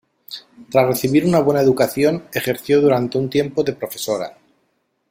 [0.71, 4.35] Tras recibir una buena educación, ejerció durante un tiempo de profesora.